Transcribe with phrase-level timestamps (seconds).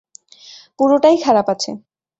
[0.79, 1.71] পুরোটাই খারাপ আছে!